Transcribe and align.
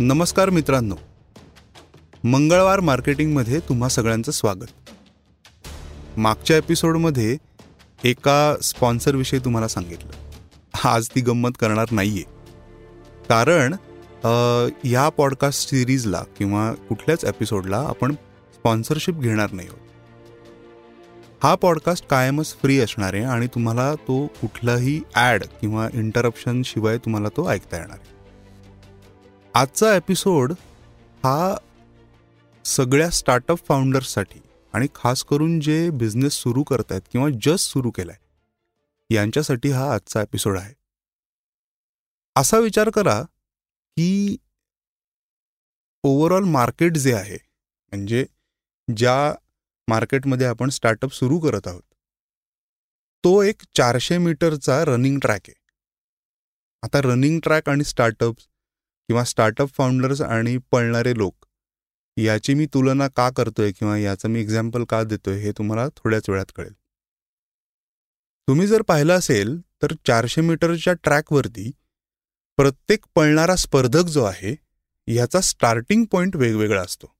नमस्कार 0.00 0.50
मित्रांनो. 0.50 0.94
मंगळवार 2.24 2.80
मार्केटिंगमध्ये 2.80 3.58
तुम्हा 3.68 3.88
सगळ्यांचं 3.88 4.32
स्वागत. 4.32 4.90
मागच्या 6.16 6.56
एपिसोडमध्ये 6.56 7.36
एका 8.04 8.56
स्पॉन्सरविषयी 8.62 9.38
तुम्हाला 9.38 9.68
सांगितलं. 9.68 10.10
आज 10.84 11.08
ती 11.08 11.20
गंमत 11.20 11.58
करणार 11.60 11.92
नाही 11.92 12.10
आहे 12.10 13.22
कारण 13.28 13.74
ह्या 14.84 15.08
पॉडकास्ट 15.08 15.68
सिरीजला 15.70 16.22
किंवा 16.38 16.70
कुठल्याच 16.88 17.24
एपिसोडला 17.24 17.78
आपण 17.88 18.14
स्पॉन्सरशिप 18.54 19.20
घेणार 19.20 19.52
नाही 19.52 19.68
आहोत. 19.68 19.80
हा 21.42 21.54
पॉडकास्ट 21.54 22.06
कायमच 22.08 22.54
फ्री 22.62 22.78
असणार 22.80 23.14
आहे 23.14 23.22
आणि 23.24 23.46
तुम्हाला 23.46 23.94
तो 24.08 24.26
कुठलाही 24.40 25.00
ॲड 25.14 25.44
किंवा 25.60 25.88
इंटरप्शन 25.94 26.62
शिवाय 26.64 26.98
तुम्हाला 26.98 27.28
तो 27.28 27.48
ऐकता 27.50 27.76
येणार 27.76 27.98
आहे. 28.00 28.12
आजचा 29.54 29.94
एपिसोड 29.96 30.52
हा 31.24 31.56
सगळ्या 32.64 33.10
स्टार्टअप 33.10 33.58
फाउंडर्ससाठी 33.64 34.40
आणि 34.72 34.86
खास 34.94 35.24
करून 35.24 35.60
जे 35.60 35.90
बिझनेस 35.90 36.32
सुरू 36.32 36.62
करतायत 36.62 37.00
किंवा 37.12 37.28
जस्ट 37.42 37.70
सुरू 37.70 37.90
केलाय 37.90 38.16
यांच्यासाठी 39.14 39.70
हा 39.70 39.92
आजचा 39.94 40.22
एपिसोड 40.22 40.58
आहे. 40.58 40.74
असा 42.36 42.58
विचार 42.58 42.90
करा 42.90 43.22
की 43.96 44.36
ओव्हरऑल 46.02 46.44
मार्केट 46.44 46.96
जे 46.96 47.14
आहे 47.14 47.38
म्हणजे 47.92 48.24
ज्या 48.96 49.34
मार्केटमध्ये 49.88 50.46
आपण 50.46 50.68
स्टार्टअप 50.68 51.10
सुरू 51.10 51.38
करत 51.38 51.66
आहोत 51.66 51.94
तो 53.24 53.42
एक 53.42 53.62
चारशे 53.74 54.18
मीटरचा 54.18 54.84
रनिंग 54.84 55.18
ट्रॅक 55.18 55.40
आहे. 55.48 55.54
आता 56.82 57.00
रनिंग 57.04 57.40
ट्रॅक 57.42 57.68
आणि 57.68 57.84
स्टार्टअप 57.84 58.34
किंवा 59.08 59.24
स्टार्टअप 59.24 59.68
फाउंडर्स 59.68 60.20
आणि 60.22 60.56
पळणारे 60.70 61.16
लोक 61.16 61.46
याची 62.16 62.54
मी 62.54 62.66
तुलना 62.74 63.08
का 63.08 63.28
करतोय 63.30 63.72
किंवा 63.72 63.96
याचं 63.98 64.28
मी 64.28 64.40
एक्झाम्पल 64.40 64.84
का 64.84 65.02
देतोय 65.04 65.38
हे 65.38 65.52
तुम्हाला 65.52 65.88
थोड्याच 65.96 66.28
वेळात 66.30 66.52
कळेल. 66.56 66.72
तुम्ही 68.48 68.66
जर 68.66 68.82
पाहिलं 68.82 69.18
असेल 69.18 69.56
तर 69.82 69.92
चारशे 70.06 70.40
मीटरच्या 70.40 70.92
ट्रॅकवरती 70.92 71.70
प्रत्येक 72.58 73.04
पळणारा 73.14 73.56
स्पर्धक 73.56 74.08
जो 74.08 74.24
आहे 74.24 74.54
याचा 75.08 75.40
स्टार्टिंग 75.40 76.04
पॉईंट 76.04 76.36
वेगवेगळा 76.36 76.82
असतो. 76.82 77.14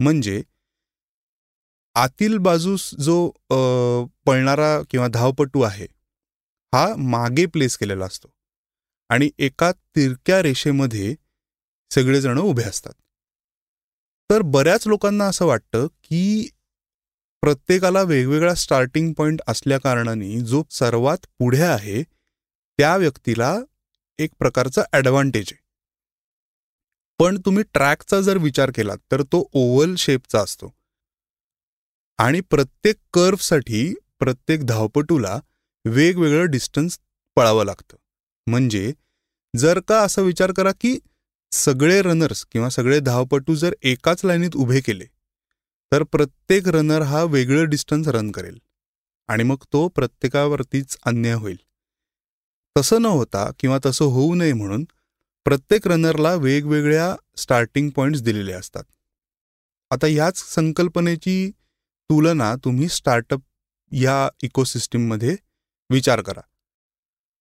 म्हणजे 0.00 0.42
आतील 1.94 2.38
बाजूस 2.38 2.90
जो 2.94 3.28
पळणारा 4.26 4.80
किंवा 4.90 5.06
धावपटू 5.08 5.60
आहे 5.62 5.86
हा 6.72 6.86
मागे 6.98 7.46
प्लेस 7.46 7.76
केलेला 7.76 8.04
असतो. 8.04 8.28
आणि 9.08 9.30
एका 9.38 9.72
तिरक्या 9.72 10.42
रेषेमध्ये 10.42 11.14
सगळेजण 11.90 12.38
उभे 12.38 12.62
असतात. 12.62 12.92
तर 14.30 14.42
बऱ्याच 14.42 14.86
लोकांना 14.86 15.24
असं 15.24 15.46
वाटतं 15.46 15.86
की 15.86 16.48
प्रत्येकाला 17.42 18.02
वेगवेगळा 18.02 18.54
स्टार्टिंग 18.54 19.12
पॉईंट 19.12 19.40
असल्या 19.46 19.78
कारणाने 19.78 20.40
जो 20.40 20.62
सर्वात 20.70 21.26
पुढे 21.38 21.62
आहे 21.62 22.02
त्या 22.78 22.96
व्यक्तीला 22.96 23.58
एक 24.18 24.30
प्रकारचा 24.38 24.82
ॲडव्हान्टेज 24.92 25.48
आहे. 25.52 25.64
पण 27.18 27.40
तुम्ही 27.44 27.64
ट्रॅकचा 27.72 28.20
जर 28.20 28.36
विचार 28.36 28.70
केलात 28.74 28.98
तर 29.12 29.22
तो 29.22 29.48
ओव्हल 29.52 29.94
शेपचा 29.94 30.40
असतो. 30.40 30.74
आणि 32.18 32.40
प्रत्येक 32.40 32.96
कर्वसाठी 33.12 33.94
प्रत्येक 34.18 34.64
धावपटूला 34.64 35.40
वेगवेगळं 35.84 36.50
डिस्टन्स 36.50 36.98
पळावं 37.36 37.64
लागतं. 37.64 37.96
म्हणजे 38.46 38.92
जर 39.56 39.80
का 39.80 40.00
असं 40.02 40.22
विचार 40.22 40.52
करा 40.52 40.72
की 40.72 40.98
सगळे 41.52 42.02
रनर्स 42.02 42.44
किंवा 42.44 42.68
सगळे 42.68 43.00
धावपटू 43.00 43.54
जर 43.54 43.74
एकाच 43.82 44.24
लाईनीत 44.24 44.56
उभे 44.56 44.80
केले 44.80 45.04
तर 45.92 46.02
प्रत्येक 46.02 46.68
रनर 46.68 47.02
हा 47.02 47.22
वेगळं 47.24 47.68
डिस्टन्स 47.68 48.08
रन 48.08 48.30
करेल 48.30 48.58
आणि 49.28 49.42
मग 49.42 49.56
तो 49.72 49.88
प्रत्येकावरतीच 49.88 50.96
अन्याय 51.06 51.34
होईल. 51.34 51.56
तसं 52.76 53.02
न 53.02 53.06
होता 53.06 53.50
किंवा 53.60 53.78
तसं 53.86 54.04
होऊ 54.04 54.34
नये 54.34 54.52
म्हणून 54.52 54.84
प्रत्येक 55.44 55.86
रनरला 55.88 56.34
वेगवेगळ्या 56.34 57.16
स्टार्टिंग 57.36 57.90
पॉईंट्स 57.90 58.22
दिलेले 58.22 58.52
असतात. 58.52 58.84
आता 59.90 60.06
ह्याच 60.06 60.38
संकल्पनेची 60.54 61.50
तुलना 62.10 62.54
तुम्ही 62.56 62.88
स्टार्टअप 62.88 63.40
या 63.92 64.28
इकोसिस्टीममध्ये 64.42 65.36
विचार 65.90 66.22
करा. 66.22 66.40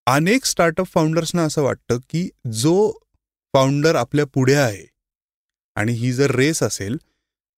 अनेक 0.08 0.46
स्टार्टअप 0.46 0.86
फाउंडर्सना 0.86 1.44
असं 1.44 1.62
वाटतं 1.64 2.00
की 2.10 2.30
जो 2.54 2.92
फाउंडर 3.54 3.96
आपल्या 3.96 4.26
पुढे 4.26 4.54
आहे 4.54 4.86
आणि 5.76 5.94
ही 5.94 6.12
जर 6.14 6.32
रेस 6.32 6.62
असेल 6.64 6.98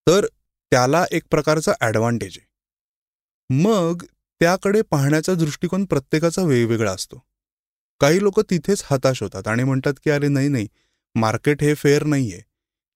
तर 0.06 0.26
त्याला 0.72 1.04
एक 1.12 1.22
प्रकारचा 1.30 1.72
ॲडव्हान्टेज 1.80 2.38
आहे. 2.38 2.46
मग 3.50 4.04
त्याकडे 4.40 4.82
पाहण्याचा 4.82 5.34
दृष्टिकोन 5.34 5.84
प्रत्येकाचा 5.84 6.42
वेगवेगळा 6.42 6.92
असतो. 6.92 7.22
काही 8.00 8.22
लोक 8.22 8.40
तिथेच 8.40 8.82
हताश 8.86 9.22
होतात 9.22 9.48
आणि 9.48 9.64
म्हणतात 9.64 9.94
की 10.04 10.10
अरे 10.10 10.28
नाही 10.28 10.48
नाही 10.48 10.66
मार्केट 11.14 11.62
हे 11.62 11.74
फेअर 11.74 12.04
नाही 12.04 12.32
आहे 12.32 12.42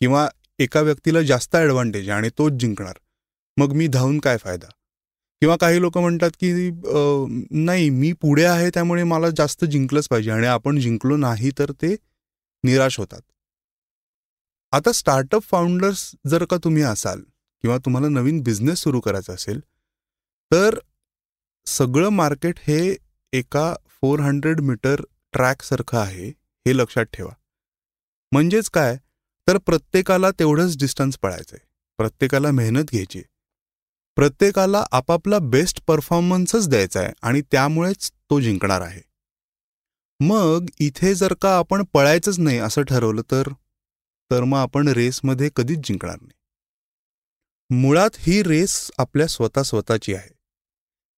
किंवा 0.00 0.28
एका 0.58 0.80
व्यक्तीला 0.80 1.22
जास्त 1.22 1.56
ॲडव्हान्टेज 1.56 2.08
आहे 2.08 2.18
आणि 2.18 2.30
तोच 2.38 2.52
जिंकणार. 2.52 2.98
मग 3.56 3.72
मी 3.72 3.86
धावून 3.86 4.18
काय 4.18 4.36
फायदा? 4.36 4.66
किंवा 5.42 5.54
काही 5.56 5.80
लोक 5.80 5.96
म्हणतात 5.98 6.30
की 6.40 6.52
नाही 7.64 7.88
मी 7.90 8.12
पुढे 8.12 8.44
आहे 8.44 8.68
त्यामुळे 8.74 9.02
मला 9.04 9.28
जास्त 9.36 9.64
जिंकलंच 9.64 10.08
पाहिजे 10.08 10.30
आणि 10.30 10.46
आपण 10.46 10.78
जिंकलो 10.80 11.16
नाही 11.16 11.50
तर 11.58 11.70
ते 11.82 11.94
निराश 12.64 12.98
होतात. 12.98 13.20
आता 14.72 14.92
स्टार्टअप 14.92 15.42
फाउंडर्स 15.42 16.04
जर 16.26 16.44
का 16.44 16.56
तुम्ही 16.64 16.82
असाल 16.82 17.20
किंवा 17.64 17.78
तुम्हाला 17.84 18.08
नवीन 18.08 18.40
बिझनेस 18.42 18.82
सुरू 18.82 19.00
करायचा 19.00 19.32
असेल 19.32 19.60
तर 20.50 20.78
सगळं 21.66 22.08
मार्केट 22.10 22.58
हे 22.58 22.78
एका 23.32 23.74
फोर 23.90 24.20
हंड्रेड 24.20 24.60
मीटर 24.60 25.00
ट्रॅकसारखं 25.32 25.98
आहे 25.98 26.28
हे 26.66 26.76
लक्षात 26.76 27.06
ठेवा. 27.12 27.32
म्हणजेच 28.32 28.70
काय? 28.70 28.96
तर 29.48 29.58
प्रत्येकाला 29.58 30.30
तेवढंच 30.30 30.78
डिस्टन्स 30.78 31.18
पळायचं 31.18 31.56
आहे 31.56 31.66
प्रत्येकाला 31.98 32.50
मेहनत 32.50 32.90
घ्यायची 32.92 33.22
प्रत्येकाला 34.16 34.84
आपापला 34.92 35.38
बेस्ट 35.38 35.82
परफॉर्मन्सच 35.86 36.68
द्यायचा 36.68 37.00
आहे 37.00 37.12
आणि 37.22 37.42
त्यामुळेच 37.42 38.10
तो 38.10 38.40
जिंकणार 38.40 38.80
आहे. 38.80 39.00
मग 40.20 40.66
इथे 40.80 41.14
जर 41.14 41.34
का 41.34 41.58
आपण 41.58 41.84
पळायचंच 41.92 42.38
नाही 42.38 42.58
असं 42.58 42.82
ठरवलं 42.82 43.22
तर? 43.30 43.48
तर 44.30 44.44
मग 44.44 44.58
आपण 44.58 44.88
रेसमध्ये 44.88 45.50
कधीच 45.56 45.78
जिंकणार 45.78 46.16
नाही. 46.22 46.32
मुळात 47.80 48.10
ही 48.18 48.42
रेस 48.42 48.90
आपल्या 48.98 49.26
स्वतः 49.26 49.62
स्वतःची 49.62 50.14
आहे. 50.14 50.34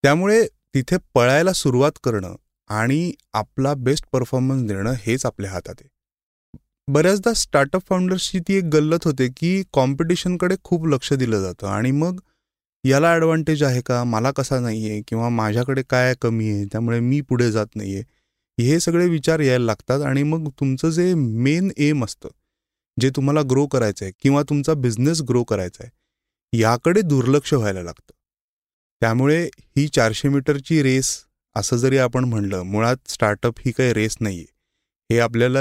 त्यामुळे 0.02 0.46
तिथे 0.46 0.96
पळायला 1.14 1.52
सुरुवात 1.52 1.92
करणं 2.02 2.36
आणि 2.68 3.12
आपला 3.32 3.74
बेस्ट 3.74 4.04
परफॉर्मन्स 4.12 4.62
देणं 4.62 4.92
हेच 4.98 5.26
आपल्या 5.26 5.50
हातात 5.50 5.74
आहे. 5.80 5.88
बऱ्याचदा 6.88 7.32
स्टार्टअप 7.32 7.82
फाउंडर्सची 7.88 8.40
ती 8.40 8.54
एक 8.54 8.64
गल्लत 8.64 8.98
होते 9.04 9.28
की 9.36 9.62
कॉम्पिटिशनकडे 9.72 10.56
खूप 10.64 10.86
लक्ष 10.86 11.12
दिलं 11.12 11.40
जातं 11.40 11.66
आणि 11.66 11.90
मग 11.90 12.20
याला 12.84 13.12
ॲडव्हान्टेज 13.12 13.62
आहे 13.62 13.80
का? 13.80 14.02
मला 14.04 14.30
कसा 14.32 14.58
नाही 14.60 14.88
आहे 14.90 15.00
किंवा 15.08 15.28
माझ्याकडे 15.28 15.82
काय 15.90 16.14
कमी 16.22 16.48
आहे? 16.50 16.64
त्यामुळे 16.72 16.98
मी 17.00 17.20
पुढे 17.20 17.50
जात 17.52 17.76
नाही 17.76 17.94
आहे 17.96 18.02
हे 18.58 18.78
सगळे 18.80 19.06
विचार 19.08 19.40
यायला 19.40 19.64
लागतात 19.64 20.00
आणि 20.06 20.22
मग 20.22 20.48
तुमचं 20.60 20.90
जे 20.90 21.12
मेन 21.14 21.70
एम 21.76 22.04
असतं 22.04 22.28
जे 22.96 23.10
तुम्हाला 23.16 23.40
ग्रो 23.50 23.66
करायचं 23.66 24.04
आहे 24.04 24.12
किंवा 24.22 24.42
तुमचा 24.48 24.74
बिझनेस 24.74 25.20
ग्रो 25.28 25.42
करायचा 25.44 25.84
आहे 25.84 26.58
याकडे 26.58 27.00
दुर्लक्ष 27.02 27.52
व्हायला 27.54 27.82
लागतं. 27.82 28.12
त्यामुळे 29.02 29.42
ही 29.76 29.86
चारशे 29.88 30.28
मीटरची 30.28 30.82
रेस 30.82 31.08
असं 31.56 31.76
जरी 31.76 31.98
आपण 31.98 32.24
म्हणलं 32.24 32.62
मुळात 32.64 33.10
स्टार्टअप 33.10 33.58
ही 33.64 33.72
काही 33.72 33.92
रेस 33.94 34.16
नाही 34.20 34.38
आहे 34.38 35.14
हे 35.14 35.18
आपल्याला 35.20 35.60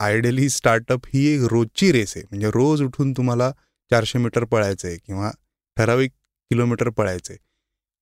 आयडियली 0.00 0.48
स्टार्टअप 0.50 1.06
ही 1.14 1.26
एक 1.26 1.42
रोजची 1.50 1.90
रेस 1.92 2.12
आहे. 2.16 2.24
म्हणजे 2.30 2.50
रोज 2.54 2.82
उठून 2.82 3.12
तुम्हाला 3.12 3.50
चारशे 3.90 4.18
मीटर 4.18 4.44
पळायचं 4.44 4.88
आहे 4.88 4.96
किंवा 4.96 5.30
ठराविक 5.76 6.12
किलोमीटर 6.50 6.88
पळायचे. 6.88 7.36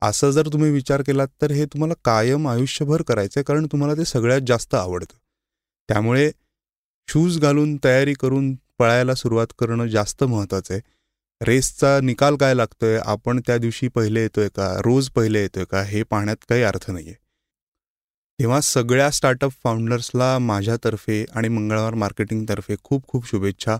असं 0.02 0.30
जर 0.30 0.48
तुम्ही 0.52 0.70
विचार 0.70 1.02
केलात 1.02 1.28
तर 1.42 1.50
हे 1.50 1.64
तुम्हाला 1.64 1.94
कायम 2.04 2.48
आयुष्यभर 2.48 3.02
करायचं 3.02 3.40
आहे 3.40 3.44
कारण 3.44 3.66
तुम्हाला 3.72 3.94
ते 3.94 4.04
सगळ्यात 4.04 4.40
जास्त 4.46 4.74
आवडतं. 4.74 5.16
त्यामुळे 5.88 6.30
शूज 7.08 7.38
घालून 7.38 7.76
तयारी 7.84 8.12
करून 8.12 8.54
पळायला 8.78 9.14
सुरुवात 9.14 9.46
करणं 9.58 9.86
जास्त 9.86 10.24
महत्त्वाचं 10.24 10.74
आहे 10.74 10.82
रेसचा 11.40 11.98
निकाल 12.00 12.36
काय 12.36 12.54
लागतोय? 12.54 12.98
आपण 13.04 13.40
त्या 13.46 13.56
दिवशी 13.58 13.88
पहिले 13.88 14.20
येतोय 14.20 14.48
का? 14.48 14.72
रोज 14.84 15.08
पहिले 15.10 15.40
येतोय 15.40 15.64
का? 15.64 15.82
हे 15.82 16.02
पाहण्यात 16.02 16.36
काही 16.48 16.62
अर्थ 16.62 16.90
नाही 16.90 17.06
आहे 17.06 17.22
तेव्हा 18.40 18.60
सगळ्या 18.60 19.10
स्टार्टअप 19.10 19.50
फाउंडर्सला 19.64 20.38
माझ्यातर्फे 20.38 21.24
आणि 21.34 21.48
मंगळवार 21.48 21.94
मार्केटिंगतर्फे 21.94 22.76
खूप 22.84 23.06
खूप 23.08 23.26
शुभेच्छा. 23.26 23.76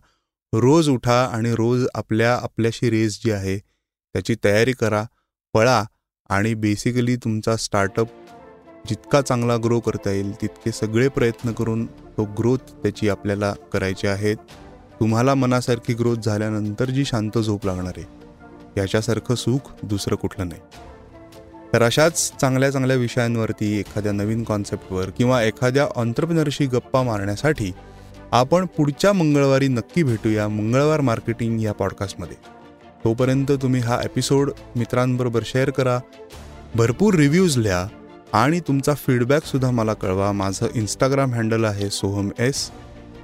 रोज 0.52 0.88
उठा 0.88 1.25
आणि 1.26 1.55
रोज 1.55 1.87
आपल्या 1.94 2.34
आपल्याशी 2.37 2.90
रेस 2.90 3.20
जी 3.25 3.31
आहे 3.31 3.58
त्याची 4.14 4.34
तयारी 4.44 4.72
करा 4.72 5.05
पळा 5.55 5.84
आणि 6.28 6.55
बेसिकली 6.55 7.16
तुमचा 7.16 7.56
स्टार्टअप 7.56 8.06
जितका 8.88 9.20
चांगला 9.20 9.56
ग्रो 9.56 9.81
करता 9.81 10.11
येईल 10.11 10.32
तितके 10.43 10.72
सगळे 10.72 11.08
प्रयत्न 11.08 11.52
करून 11.52 11.87
तो 11.87 12.25
ग्रोथ 12.25 12.58
त्याची 12.58 13.08
आपल्याला 13.08 13.55
करायची 13.72 14.06
आहेत. 14.06 14.37
तुम्हाला 15.00 15.34
मनासारखी 15.34 15.94
ग्रोथ 15.94 16.16
झाल्यानंतर 16.16 16.84
जी 16.84 17.05
शांत 17.05 17.38
झोप 17.38 17.66
लागणार 17.66 17.93
आहे 17.96 18.06
याच्यासारखं 18.76 19.34
सुख 19.34 19.72
दुसरं 19.82 20.16
कुठलं 20.16 20.49
नाही. 20.49 20.61
तर 21.72 21.82
अशाच 21.82 22.37
चांगल्या 22.40 22.70
चांगल्या 22.70 22.96
विषयांवरती 22.96 23.78
एखाद्या 23.78 24.12
नवीन 24.12 24.43
कॉन्सेप्टवर 24.44 25.11
किंवा 25.11 25.43
एखाद्या 25.43 25.87
ऑन्टरप्रिनरशी 25.96 26.66
गप्पा 26.66 27.02
मारण्यासाठी 27.02 27.72
आपण 28.31 28.66
पुढच्या 28.66 29.12
मंगळवारी 29.12 29.69
नक्की 29.69 30.02
भेटूया 30.02 30.49
मंगळवार 30.49 31.00
मार्केटिंग 31.00 31.61
या 31.61 31.72
पॉडकास्टमध्ये 31.72 32.54
तोपर्यंत 33.05 33.51
तुम्ही 33.62 33.81
हा 33.81 34.01
एपिसोड 34.05 34.51
मित्रांबरोबर 34.77 35.43
शेअर 35.47 35.71
करा. 35.71 35.99
भरपूर 36.75 37.15
रिव्ह्यूज 37.15 37.56
लिहा 37.59 37.87
आणि 38.33 38.61
तुमचा 38.61 38.95
फीडबॅकसुद्धा 38.95 39.71
मला 39.71 39.95
कळवा. 39.95 40.31
माझं 40.33 40.67
इंस्टाग्राम 40.75 41.35
हँडल 41.35 41.65
आहे 41.65 41.91
Soham 41.91 42.31
S 42.39 42.71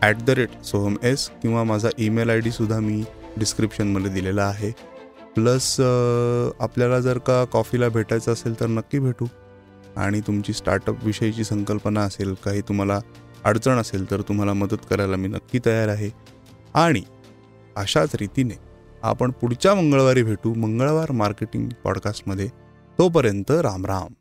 at 0.03 0.17
the 0.17 0.31
rate 0.31 0.63
Soham 0.65 0.97
S 1.03 1.29
किंवा 1.43 1.65
माझा 1.65 1.89
ईमेल 1.99 2.31
आय 2.31 2.41
डीसुद्धा 2.41 2.79
मी 2.81 3.03
डिस्क्रिप्शनमध्ये 3.39 4.13
दिलेला 4.13 4.45
आहे. 4.45 4.71
प्लस 5.35 5.75
आपल्याला 6.61 7.01
जर 7.01 7.19
का 7.19 7.45
कॉफीला 7.45 7.89
भेटायचं 7.89 8.33
असेल 8.33 8.61
तर 8.61 8.67
नक्की 8.67 8.99
भेटू. 8.99 9.27
आणि 9.97 10.21
तुमची 10.21 10.53
स्टार्टअप 10.53 11.05
विषयीची 11.05 11.45
संकल्पना 11.45 12.01
असेल 12.01 12.35
काही 12.45 12.61
तुम्हाला 12.61 13.01
अडचण 13.45 13.79
असेल 13.79 14.11
तर 14.11 14.21
तुम्हाला 14.21 14.53
मदत 14.53 14.85
करायला 14.91 15.17
मी 15.17 15.29
नक्की 15.29 15.59
तयार 15.67 15.89
आहे. 15.89 16.11
आणि 16.75 17.03
अशाच 17.77 18.15
रीतीने 18.15 18.70
आपण 19.03 19.31
पुढच्या 19.31 19.75
मंगळवारी 19.75 20.23
भेटू 20.23 20.55
मंगळवार 20.55 21.13
मार्केटिंग 21.13 21.69
पॉडकास्टमध्ये. 21.85 22.49
तोपर्यंत 22.99 23.51
राम 23.51 23.87
राम. 23.87 24.13